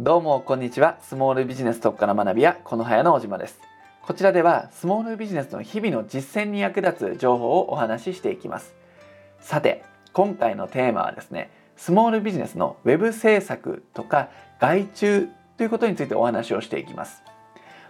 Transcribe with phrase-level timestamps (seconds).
[0.00, 0.96] どうもこんにちは。
[1.02, 3.58] スモールビジネス特化の学び屋この早の小島です。
[4.00, 8.76] こちらではスモールビジネスの日々の実践に役立つ情報をお話ししていきます。
[9.40, 9.82] さて
[10.12, 14.28] 今回のテーマはですねスモールビジネスのウェブ制作とか
[14.60, 17.24] 外注ということについてお話をしていきます。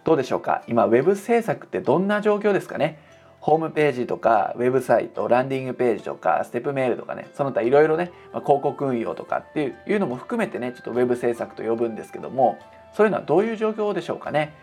[0.04, 0.62] どうでしょうか？
[0.66, 2.98] 今ウェブ制作ってどんな状況ですかね？
[3.40, 12.58] ホームページとかウェブサイトランディングページとかステップメールとかねその他いろいろね、まあ、広告運用とかっていうのも含めてねちょっとウェブ制作と呼ぶんですけども
[12.96, 14.54] そういうのはどういう状況でしょうかね。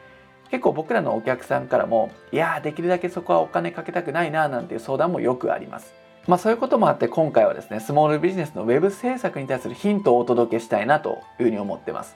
[0.51, 5.93] 結構僕らのお客さんからもいやできるだけそこはお金かけたくないななんていう相談もよくあります。
[6.27, 12.15] まあそういうこともあって今回はですねスモールビジネスのウェブ制作に対するヒントをお届けしたいなというふうに思ってます。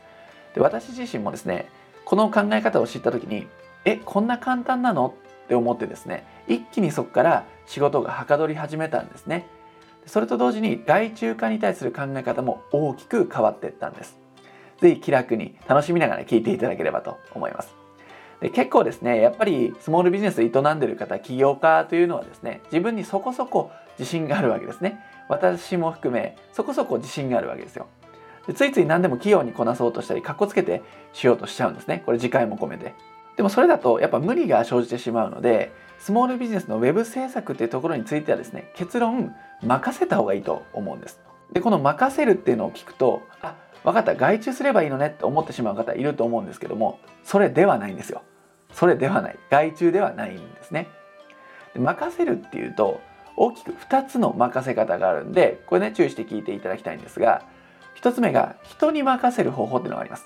[0.53, 1.69] で私自身もですね
[2.05, 3.47] この考え方を知った時に
[3.85, 5.13] えこんな簡単なの
[5.49, 9.47] って思ってですね一気にそこから仕事がはかどり始めたんですね。
[10.05, 14.19] それと同時に外注化に対する考え方も大きく変わっていったんです。
[14.79, 17.75] ぜひ気楽に楽しみながら聞いていただければと思います。
[18.41, 24.99] で結構ですねやっぱりスモールビジネスを営んでいる方起業家というのはですね自分にそこそこ自信があるわけですね。
[25.29, 27.87] 私も含めそこそこ自信があるわけですよ。
[28.45, 32.03] でついつい何でも器用にこなそうとしたりかっこつけてしようとしちゃうんですね。
[32.05, 32.93] これ次回も込めて。
[33.39, 41.21] でもそれだとやっぱ無理が生じてしまうのでスモールビジネスのウェブ制作っていうところについてはですね結論任せた方がいいと思うんです。
[41.53, 48.23] でこの任せるっていうのを聞くとあ分かった外注すればいいのねって思ってしまう方いると思うんですけどもそれではないんですよ。
[48.73, 49.39] それではない。
[49.49, 50.89] 外注ではないんですね。
[51.73, 52.99] で任せるっていうと
[53.37, 57.43] 大きく2つの任せ方があるんでこれね注意して聞いていただきたいんですが
[58.01, 60.25] 1つ目が人に任せる方法っていうのがあります。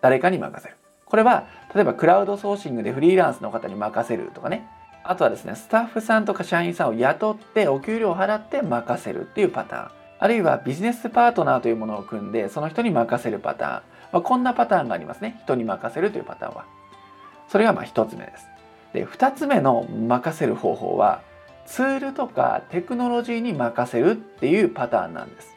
[0.00, 0.76] 誰かに任せる。
[1.14, 4.66] これは例えばクラウドソーシングでフリーランスの方に任せるとかね。
[5.04, 9.90] あとはですねスタッフさんとか社員さんを雇ってお給料を払って任せるっていうパターン。
[10.18, 15.40] あるいはビジネスパートナーというものを組んでその人に任せるパターン、まあ、こんなパターンがありますね。
[15.44, 16.64] 人に任せるというパターンは。
[17.46, 18.48] それがまあ1つ目です。
[18.92, 21.20] で2つ目の任せる方法は
[21.64, 25.54] ツールとかテクノロジーに任せるっていうパターンなんです。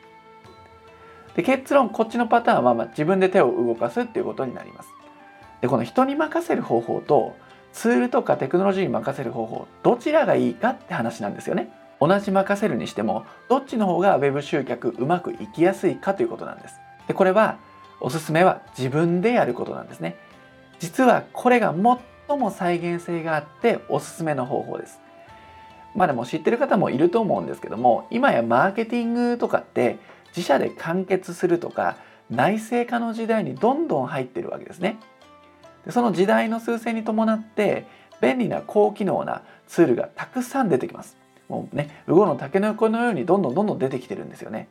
[1.36, 4.97] で結論こっちのパターンはま自分で手を動かすっていうことになります。
[5.62, 7.36] でこの人に任せる方法と
[7.74, 11.70] ツールとかテクノロジーに任せる方法どちらがいいかって話なんですよね。
[12.00, 16.76] 同じ任せるにしてもどっちの方が Web 集客うまくいきやすいかということなんです。
[17.08, 17.58] でこれは
[18.00, 20.16] おすすめは自分でやることなんですね。
[20.80, 21.74] 実はこれが
[22.28, 25.00] 最も再現性があっておすすめの方法です。
[25.96, 29.98] まあでも知ってる方もいると思うんですけども今やマーケティングとかって
[30.28, 31.98] 自社で完結するとか
[32.30, 34.98] 内製化の時代にどんどん入ってるわけですね。
[35.90, 37.86] その時代の趨勢に伴って
[38.22, 41.18] 便利な高機能なツールがたくさん出てきます。
[41.50, 44.68] もうね魚の竹の横のようにどんどんどんどん出てきてるんですよね。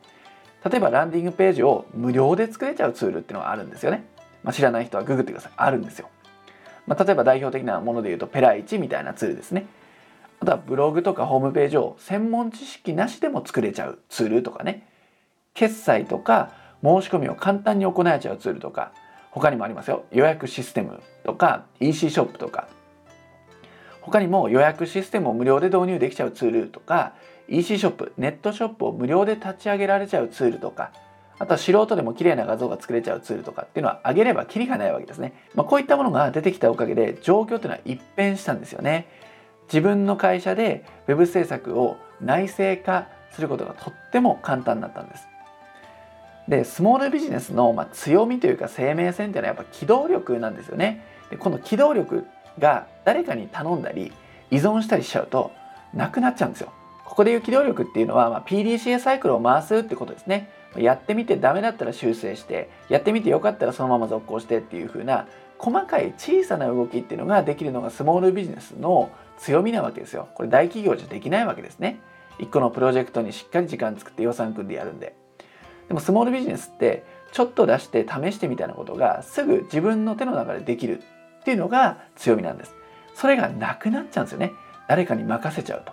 [0.69, 4.05] 例えばランディングページを無料で作れちゃうツールっていうのがあるんですよね、
[4.43, 5.51] まあ、知らない人はググってください。
[5.55, 6.09] あるんですよ、
[6.87, 9.67] まあ、例えば代表的なもので言うとペライチみたいなツールですね。
[10.39, 14.87] あとはブログとかホームページを専門知識なしでも作れちゃうツールとかね。
[15.53, 16.51] 決済とか
[16.83, 18.91] 申し込みを簡単に行えちゃうツールとか。
[19.39, 20.05] 他にもありますよ。
[20.11, 22.67] 予約システムとか EC ショップとか。
[24.07, 27.13] 他にも予約システムを無料で導入できちゃうツールとか
[27.49, 30.93] EC ショップネットショップを無料で立ち上げられちゃうツールとか
[31.39, 39.07] あとは素人でも綺麗な画像が作れちゃうツールとかっていうのは上げればキリがないわけですね、まあ、こういったものが出てきたおかげで状況っていうのは一変したんですよね。
[39.67, 45.27] 自分の会社で web 制作を内製化することがとっても簡単になったんです。
[46.47, 51.03] でスモールビジネスのま強みというか生命線っていうのはやっぱ機動力なんですよね。
[51.29, 52.25] でこの機動力
[52.59, 54.11] が誰かに頼んだり
[54.49, 55.51] 依存したりしちゃうと
[55.93, 56.71] なくなっちゃうんですよ。
[57.05, 60.49] ここでいう機動力っていうのは、ま PDCA サイクルを回すってことですね。
[60.75, 65.25] やってみてダメだったら修正してやってみてよかったらそのまま続行してっていう風な
[65.57, 69.09] 細かい小さな動きっていうのができるのがスモールビジネスの
[69.39, 70.27] 強みなわけですよ。
[70.35, 71.99] これ大企業じゃできないわけですね。
[72.39, 75.15] 1個のプロジェクトにしっかり時間作って予算組んでやるんで。
[75.87, 80.99] でもスモールビジネスってちょっと出して試してみたいなことがすぐ自分の手の中でできる
[81.41, 82.75] っていうのが強みなんです。
[83.13, 84.51] それがなくなっちゃうんですよね。
[84.87, 85.91] 誰かに任せちゃうと。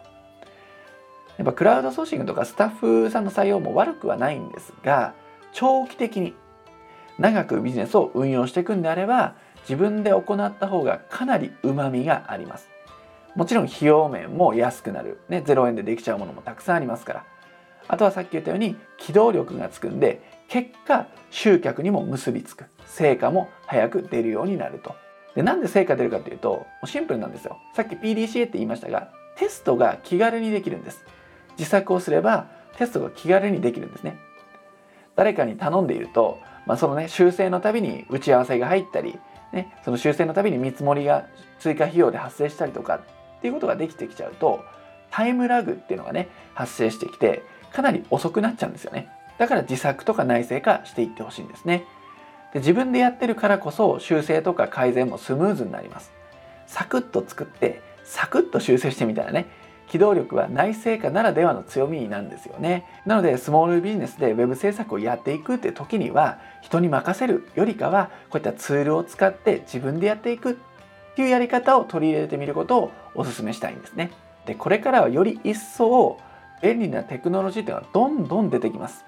[1.38, 5.14] やっぱクラウドソーシングとかスタッフさんの採用も悪くはないんですが
[5.52, 6.35] 長期的に
[7.19, 12.69] 長くビジネスを運用していくんであれば自分で行った方がかなりうまみがあります。
[13.35, 17.25] もちろん費用面も安くなる、ね、0円でできちゃうものもたくさんありますから。
[17.89, 22.67] あとはさっき言ったように機動力がつくんで結果集客にも結びつく。
[22.87, 24.95] 成果も早く出るようになると。
[25.35, 27.59] でなんで成果出るかというとシンプルなんですよ。
[27.75, 31.05] さっき PDCA って言いましたがテストが気軽にできるんです。
[31.59, 32.47] 自作をすれば
[32.77, 34.17] テストが気軽にできるんですね。
[35.17, 39.19] 誰かに頼んでいるとまあ、そのね修正のたびに打ち合わせが入ったり、
[39.53, 41.27] ね、その修正のたびに見積もりが
[41.59, 44.65] 追加費用で発生したりとかっていうことができてきちゃうと
[45.11, 47.43] タイムラグっていうのがね発生してきて
[47.75, 49.09] かなり遅くなっちゃうんですよね。
[49.37, 51.85] だから自作とか内製化していってほしいんですね。
[52.53, 56.12] で自分でやってるからこそ修正とか改善もスムーズになります。
[56.67, 59.47] サクッと作ってサクッと修正してみたらね
[59.88, 62.87] 機動力は内製化ならではの強みなんですよね。
[63.06, 70.55] なのでスモールビジネスで web 制作をやっていくって時には人に任せるよりかはこういったツールを使って自分でやっていくっ
[71.17, 74.12] ていうやり方を取り入れてみることをお勧めしたいんですね。
[74.47, 76.19] でこれからはより一層
[76.64, 79.05] 便利なテクノロジーっていうのはどんどん出てきます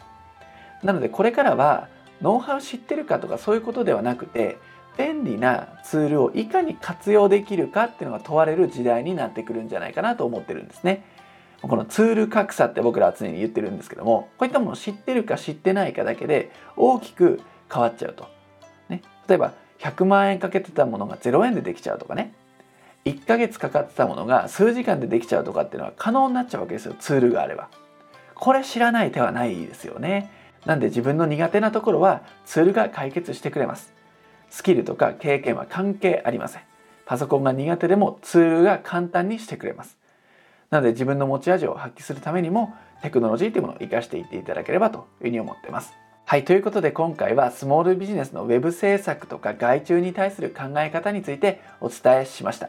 [0.83, 1.89] なのでこれからは
[2.21, 4.59] ノウハウ知ってるかとかそういうことではなくて
[4.99, 11.05] 便利なツールをいかに活用できるかっていうのが問われる時代になってくるんじゃないかなと思ってるんですね。
[11.61, 17.41] このツール格差って僕らは常に言ってるんですけどもこういったものを知ってるか知ってないかだけで大きく
[17.73, 18.27] 変わっちゃうと。
[18.89, 22.35] ね、例えば100万円かけてたものが0円でできちゃうとかね
[23.07, 27.71] 1ヶ月かかってたものが数時間でできちゃうとかっていうのは可能になっちゃうわけですよツールがあれば。
[28.35, 30.31] これ知らない手はないですよね。
[30.67, 33.95] なんで自分の苦手なところはツールが解決してくれます。
[34.51, 36.63] スキルとか経験は関係ありません。
[37.07, 39.97] パソコンが苦手でもツールが簡単にしてくれます。
[40.71, 45.93] なので自分の持ち味を発揮するためにもテクノロジーというものを活かしていっていただければというふうに思ってます。
[46.25, 52.69] はい、ということで今回はスモールビジネスの web 制作とか外注に対する考え方についてお伝えしました。